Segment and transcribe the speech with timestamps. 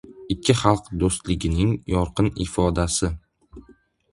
[0.35, 3.11] Ikki xalq do‘stligining yorqin ifodasi